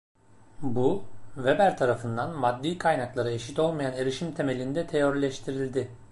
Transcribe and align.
Bu, 0.61 1.03
Weber 1.35 1.77
tarafından 1.77 2.39
maddi 2.39 2.77
kaynaklara 2.77 3.31
eşit 3.31 3.59
olmayan 3.59 3.93
erişim 3.93 4.31
temelinde 4.33 4.87
teorileştirildi. 4.87 5.89